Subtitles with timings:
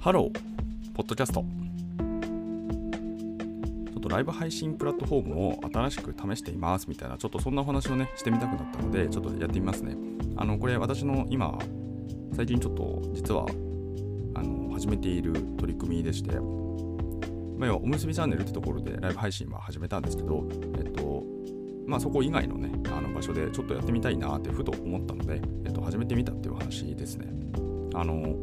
[0.00, 1.42] ハロー、ポッドキャスト。
[1.42, 9.94] ちょっとライブ配信プラットフォームを新しく試していますみたいな、ちょっとそんなお話をね、してみたくなったので、ちょっとやってみますね。
[10.36, 11.58] あの、これ私の今、
[12.34, 13.44] 最近ちょっと実は、
[14.36, 16.30] あの、始めている取り組みでして、
[17.58, 20.48] まあ、要はおむすびチャンネルってところでライブ配信は始めたんですけど、
[20.78, 21.24] えっと、
[21.86, 27.26] まあ、そこ以外のね、あの場所でちょっとやってみたいなってふと思ったので、えっと、始めてみたっていう話ですね。
[27.92, 28.34] あの、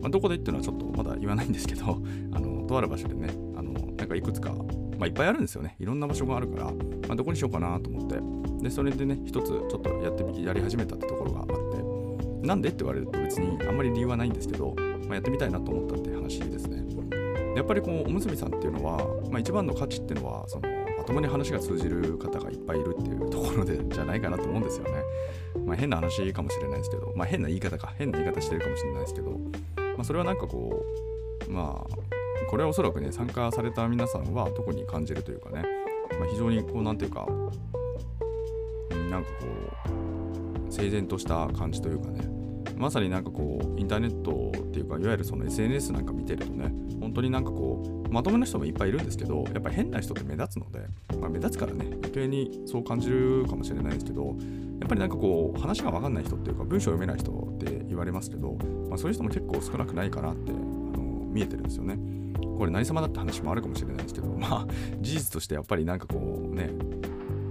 [0.00, 2.00] まあ、どこでっていうのはちょっとまだ言わないんですけど、
[2.32, 5.76] あのとある場所でね、あのなんかいくつか、まあ、いっぱいあるんですよね。
[5.78, 6.72] いろんな場所があるから、ま
[7.10, 8.18] あ、どこにしようかなと思って、
[8.62, 14.74] で、それでね、一つちょっとやってみ、やり始めたってところがあって、なんでって言われると別にあんまり理由はないんですけど、
[15.06, 16.86] まあ、やってみたいなと思ったって話ですね。
[17.56, 18.98] やっぱりこうおむすびさんっていうのは、
[19.30, 20.68] まあ、一番の価値っていうのはその
[20.98, 24.90] まともに話が通じる方がいっぱいいるっていうところで じゃないかなと思うんですよね。
[25.64, 29.40] まあ、変な話かもしれないですけど、まあ、変な言い方か変な言い方してるかもしれないですけど、
[30.02, 30.84] あ、それはなんかこ
[31.48, 31.96] う、まあ、
[32.50, 35.64] これはおそらくね、参加された皆さんは特に感じるというかね、
[36.18, 37.26] まあ、非常にこう、なんていうか、
[39.10, 39.46] なんかこ
[40.68, 42.28] う、整然とした感じというかね、
[42.76, 50.80] まさになんかこう、インターネットっていうか、いわゆるその SNS なんか見てるとね、本当になんかこう、まともな人もいっぱいいるんですけど、やっぱ変な人って目立つので、
[51.18, 54.36] まあ、目立つからね、余計にそう感じるかもしれないですけど、
[54.80, 58.56] やっぱりなんかこう、話がわかんない人っていうか、文章読めない人って言われますけど、
[58.88, 61.98] まあ、そういう人も結構少なくないかなってあの見えてるんですよね。
[62.58, 64.66] これ何様だって話もあるかもしれないですけど、 まあ、
[65.00, 66.70] 事実としてやっぱりなんかこうね、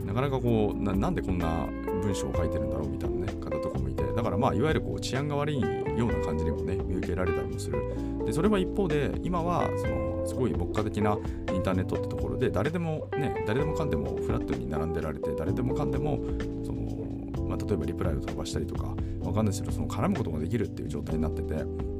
[0.05, 1.67] なかなかこうな、なんでこんな
[2.01, 7.79] 文章を書いてるんだろうみたいな、ね、方とかもいて、だからまあ、いわゆるこう治安が悪いような感じにもね、見受けられたりもする。
[8.25, 11.17] で、それは一方で、今はそのすごい牧歌的な
[11.53, 16.19] インターネットってところで、誰でもね、誰でもかんでもフラットに並んでられて、誰でもかんでも、
[16.63, 16.84] その
[17.55, 21.53] まあ、例えばリプライを飛ばしたりとか、わかんないですけど、その絡むことができるっていう状態になってて、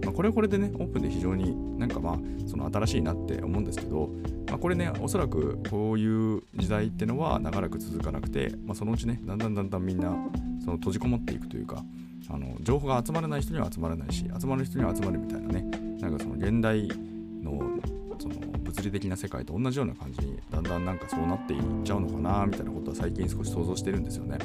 [0.03, 4.09] まあ、これはこれでね、オープンで非常になんかまあ、その新しいなって思うんですけど、
[4.47, 10.15] まあ、これね、おそらくこういう時代ってのは長らく続かなくて、まあ、そのうちね、だんだんだんだんみんな
[10.63, 11.83] その閉じこもっていくというか、
[12.29, 15.61] あの情報が集まらない人には集まらないし、集まる人には集まるみたいなね、
[15.99, 16.87] なんかその現代
[17.43, 17.59] の
[18.19, 24.37] その物理的な世界と同じような感じにだんだんなんかそうなっていっちゃうのかなみたいなことは最近少し想像してるんですよね。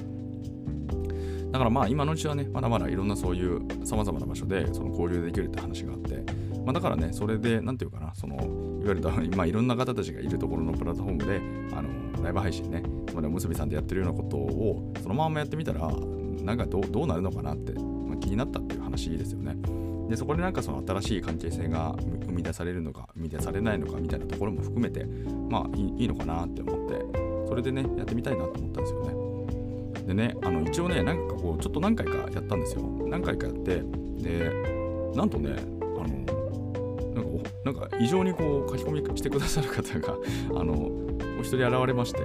[1.51, 6.25] だからまあ今のうちはね、まだまだいろんなそういう様々な場所でその交流できるって話があって、
[6.65, 8.39] まあ、だからね、それで、なんていうかな、その、い
[8.87, 9.03] わゆる、
[9.37, 11.41] まあ、いろんな方たちがいるところのプラットフォームで、
[11.75, 11.89] あの、
[12.23, 15.91] ライブ配信ね、つまりおむすびさんでやってるようなことを、そのままやってみたら、
[16.43, 19.57] なんかどうどうなるのかなって、まあ、気になったっていう話ですよね。
[20.09, 21.97] で、そこでなんかその新しい関係性が
[22.27, 25.07] 生み出されるのか、生み出されないのかみたいなところも含めて、
[25.49, 27.05] まあいいいいのかなって思って、
[27.49, 29.20] それでね、やってみたいなと思ったんですよね。
[30.07, 32.83] でね、あの一応ね、なんかこう、ちょっと何回かやったんですよ。
[33.07, 33.83] 何回かやって、
[34.19, 34.51] で、
[35.15, 35.57] なんとね、
[35.99, 36.41] あの、
[37.65, 40.17] なんか、異常にこう書き込みしてくださる方が、
[40.59, 40.73] あの、
[41.39, 42.21] お一人現れまして、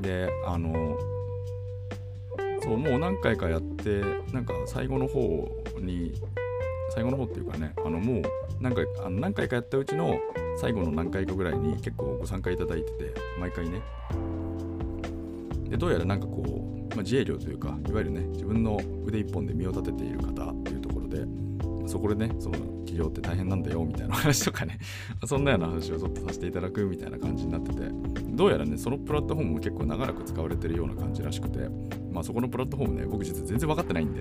[0.00, 0.98] で、あの、
[2.62, 4.02] そう、もう何回かやって、
[4.32, 5.48] なんか最後の方
[5.80, 6.14] に、
[6.90, 8.22] 最後の方っていうかね、あの、もう
[8.60, 10.18] 何回あの何回かやったうちの
[10.56, 13.82] 最後の何回かぐらいに結構ご参加いただいてて、毎回ね。
[15.68, 21.24] で、どうやらなんかこう、まあ、自営業というか、いわゆるね、自分の腕一本で身を立てている方っていうところで、
[21.86, 24.78] そこでね、その企業って大変なんだよみたいな話とかね、
[25.26, 27.90] そんなような話をちょっとさせていただくみたいな感じになってて、
[28.30, 31.68] どうやらね、そのプラットフォームも結構長らく使われてるような感じらしくて、
[32.12, 34.20] まあそこのプラットフォームね、僕実は全然分かってないんで、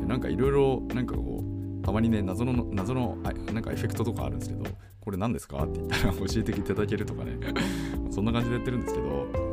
[0.00, 3.16] でなんかいろいろ、なんかこう、たまにね、謎の、謎の、
[3.52, 4.64] なんかエフェクトとかあるんですけど、
[5.00, 5.64] これ何ですか？
[5.64, 7.38] って言ったら教えていただけるとかね、
[8.10, 9.49] そんな感じでやってるんですけど、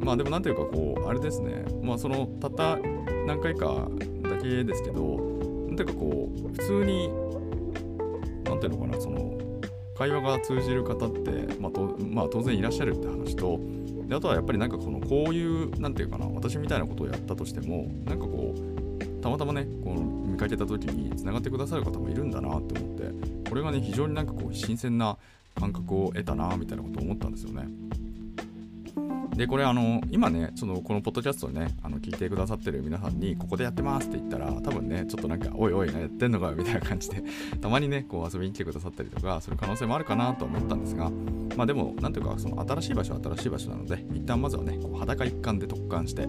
[0.00, 2.76] まあでもなんていうかこう、あれですね、まあそのたった
[3.26, 3.88] 何回か
[4.22, 5.18] だけですけど、
[5.68, 7.08] なんていうかこう、普通に、
[8.44, 9.38] なんていうのかな、その、
[9.96, 13.60] 会話が通じる方って、まあとまあ、当然いらっしゃるって話と、
[14.08, 25.18] であとはやっぱりなんかこのこういうなんていうかな私みたいなことをやったとしてもなんかこうたまたまねこの見かけた時に繋がってくださる方もいるんだなって思ってこれがね非常になんかこう新鮮な
[25.54, 27.68] 感覚を得たなみたいなことを思ったんですよね。
[29.38, 37.22] で、これあの、今ね、その、このポッドキャストをね、あの、聞いてくださってる皆さんに、ここでやってますって言ったら、多分ね、ちょっとなんか、おいおい、やってんのかよ、みたいな感じで、
[37.60, 41.12] たまにね、こう遊びに来てくださったりとか、する可能性もあるかなと思ったんですが、
[41.56, 46.26] まあでも、なんていうか、その、新しい場所は新しい場所なので、一旦まずはね、こう裸一貫で特貫して、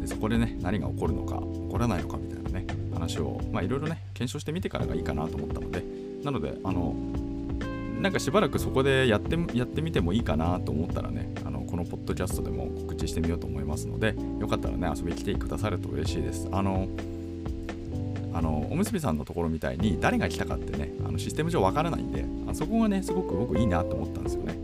[0.00, 5.82] で、そこでね、何が起こるのか、起こらないのかみたいなね、話を、まあいろいろね、検証してみてからがいいかなと思ったので、
[6.22, 6.94] なので、あの、
[8.00, 16.48] なんかしばらくそこでやってやってみてもいいかなと思ったらね、あのこのポッドキャストでも告知してみようと思いますので、よかったらね、遊びに来てくださると嬉しいです。
[16.50, 16.88] あの、
[18.32, 24.54] あのおむすびさんのところみたいに誰が来たかってねあのシステム上わからないんであそこがねすごく僕いいなと思ったんですよね。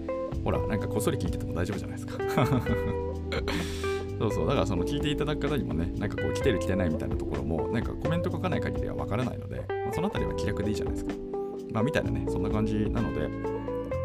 [0.44, 2.18] ほらなんかこっそり聞いてても大丈夫じゃないですか。
[4.18, 11.14] そうそうだからその聞いていただく方にもねなんかこう来てる来てないみたいなところもなんかコメント書かない限りはわからないので、まあ、そのあたりは気楽でいいじゃないですか。
[11.72, 13.30] まあみたいなねそんな感じなので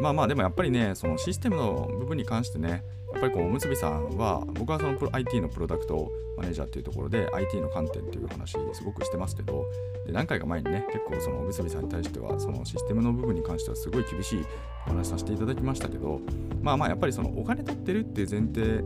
[0.00, 9.64] まあまあでもやっぱりねそのシステムの部分に関してねやっぱりこうおむすびさんは僕はその IT のプロダクトマネージャーっていうところで IT の観点っていう話すごくしてますけど
[10.06, 14.46] で何回か前にね結構そのおむすびさんに対してはそのシステムの部分に関してはすごい厳しい
[14.86, 16.20] お話させていただきましたけど
[16.62, 18.82] まあまあやっぱりそのお金取ってるっていう前提、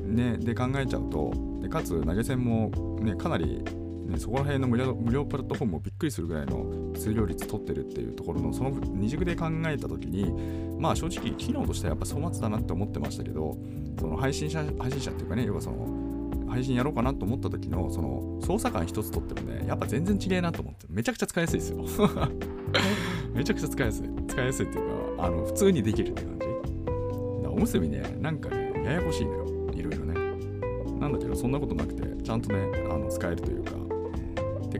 [0.00, 1.32] ね、で考えちゃうと
[1.62, 2.70] でかつ投げ銭も、
[3.00, 3.62] ね、かなり
[4.04, 13.56] ね、そこら辺の無料無料プラットフォームをびっくりするぐらいの通用率取ってるっていうところのその二軸で考えた時にまあ正直機能としてはやっぱ粗末だなって思ってましたけど
[13.98, 16.04] その配信者配信者っていうかね要はその
[16.48, 21.78] 配信やろうかなと思った時のその操作感一つとってもねやっぱ全然違えなと思ってめちゃくちゃ使いやすいですよ。
[23.34, 24.10] めちゃくちゃ使いやすい。
[24.28, 26.44] 使いやすいっていうかあの普通にできるって感じ。
[27.48, 29.46] おむすびねなんかねややこしいのよ。
[29.72, 30.14] いろいろね。
[31.00, 33.73] なんだけどそんなことなくてちゃんとねあの使えるというか。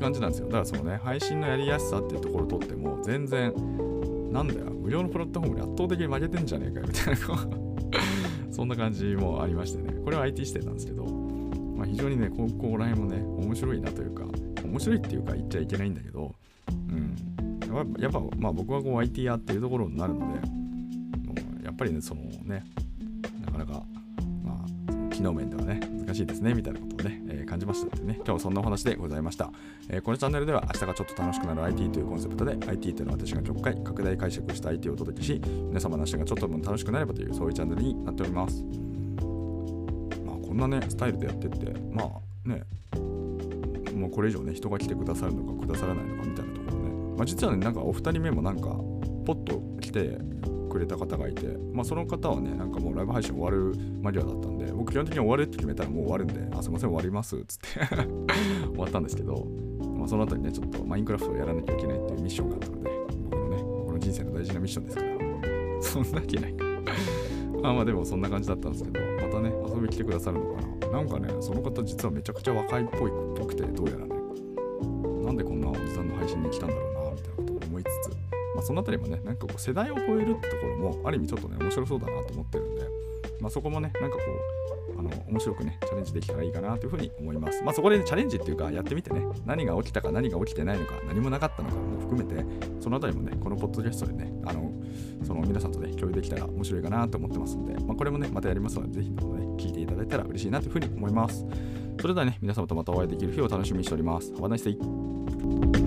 [0.04, 0.46] 感じなんですよ。
[0.46, 3.52] だからそのね配信のやりやすさっていうところをとっても全然
[4.32, 9.94] なんだよ無料のプラットフォームに圧倒的に負けてんじゃねえかよみたいな そんな感じもありましてね。
[10.04, 14.24] これは IT 指定なんですけど、まあ、非常にねここら辺もね面白いなというか
[14.62, 16.34] 面白いっていうか言っちゃいけないんだけど
[16.70, 17.16] うん。
[17.98, 22.64] やっぱまあ僕はこう IT 屋っていうところになるのでやっぱりねそのね
[23.44, 23.82] なかなか
[24.44, 25.80] まあ機能面ではね、
[26.14, 29.50] 難しいですね、みたいなことをね、えー、感じましたのでね、今日はそんなお話でございました。
[29.88, 38.62] えー、このチャンネルでは明日がちょっと楽しくなる IT というコンセプトで、IT というのは私が極快、拡大解釈した IT をお届けし、皆様の明日がちょっとでも楽しくなればという、そういうチャンネルになっております。
[40.24, 42.62] まあ、こんなね、スタイルでやってって、まあね、
[43.96, 48.68] もうこれ以上ね、人が来てくださるのかくださらないのかみたいなところね、まあ、実はね、なんかお二人目もなんか、
[49.26, 50.18] ポッと来て、
[50.74, 57.68] くれた方がいて、まあ、その方はね、なんかもうライブ配信終わる間際だったんで、僕基本的に終わるって決めたらもう終わるんで、あ、すいません、終わりますっつって
[58.74, 59.46] 終わったんですけど、
[59.96, 62.90] まあ、その後にね、ちょっとマインクラフトをやらなきゃいけないっていうミッションがあったので、
[63.30, 65.08] 僕のね、僕の人生の大事なミッションですから、
[65.80, 66.64] そんなわけないか
[67.62, 70.98] まあまあでもそんな感じだったんですけど、またね、遊び来てくださるのかな。
[70.98, 74.14] なんかね、その方実はめちゃくちゃ若いっぽいっぽくて、どうやらね、
[75.24, 76.93] なんでこんなおじさんの配信に来たんだろう
[78.64, 82.82] そのあたりもね、なんかこう世代を超えるってところも、ある意味ちょっとね、面白そうだなと思ってるんで、
[83.40, 84.22] まあ、そこもね、なんかこ
[84.96, 87.62] う、あの面白くね、チャレンジできたらいいかなというふうに思います。
[87.62, 92.44] まあ、そこで、ね、チャレンジっていうか、やってみてね、何が起きたか何が起きてないのか、何もなかったのかも含めて、
[92.80, 94.72] そのあたりもね、このポッドキャストでね、あの、
[95.22, 101.44] その皆さんとね、共有できたら面白いかなと思ってますので、まあ、これもね、またやりますので、ぜひともね、聞いていただいたら嬉しいなというふうに思います。
[102.00, 104.32] それではね、皆様とまたお会いできる日を楽しみにしております。
[104.32, 105.83] Have a nice day!